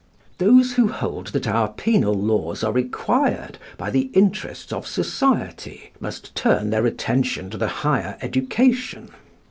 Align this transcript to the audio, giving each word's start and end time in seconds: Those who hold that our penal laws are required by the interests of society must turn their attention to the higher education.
Those 0.39 0.73
who 0.73 0.87
hold 0.87 1.27
that 1.27 1.45
our 1.47 1.67
penal 1.67 2.15
laws 2.15 2.63
are 2.63 2.71
required 2.71 3.59
by 3.77 3.91
the 3.91 4.09
interests 4.15 4.73
of 4.73 4.87
society 4.87 5.91
must 5.99 6.33
turn 6.33 6.71
their 6.71 6.87
attention 6.87 7.51
to 7.51 7.57
the 7.59 7.67
higher 7.67 8.17
education. 8.19 9.11